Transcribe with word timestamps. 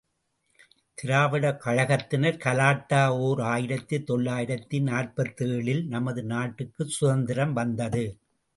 திராவிடக் 0.97 1.59
கழகத்தினர் 1.65 2.37
கலாட்டா 2.37 3.01
ஓர் 3.17 3.41
ஆயிரத்து 3.41 4.03
தொள்ளாயிரத்து 4.03 4.79
நாற்பத்தேழு 4.81 5.75
ல், 5.75 5.85
நமது 5.87 6.23
நாட்டுக்குச் 6.23 6.89
சுதந்திரம் 6.89 7.53
வந்தது. 7.53 8.05